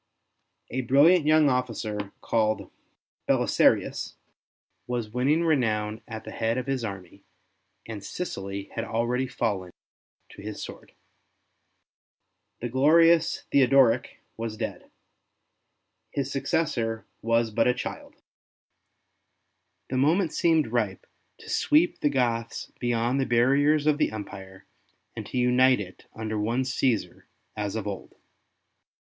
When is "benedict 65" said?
14.57-14.57